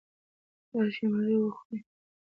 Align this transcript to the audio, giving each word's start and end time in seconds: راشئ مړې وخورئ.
راشئ 0.71 1.05
مړې 1.13 1.35
وخورئ. 1.39 1.77